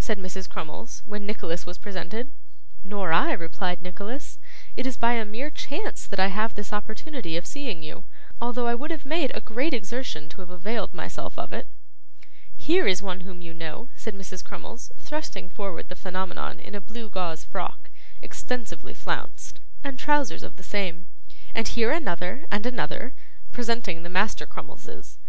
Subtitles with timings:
[0.00, 0.50] said Mrs.
[0.50, 2.32] Crummles, when Nicholas was presented.
[2.82, 4.40] 'Nor I,' replied Nicholas.
[4.76, 8.02] 'It is by a mere chance that I have this opportunity of seeing you,
[8.42, 11.68] although I would have made a great exertion to have availed myself of it.'
[12.56, 14.42] 'Here is one whom you know,' said Mrs.
[14.44, 17.88] Crummles, thrusting forward the Phenomenon in a blue gauze frock,
[18.20, 21.06] extensively flounced, and trousers of the same;
[21.54, 23.12] 'and here another and another,'
[23.52, 25.16] presenting the Master Crummleses.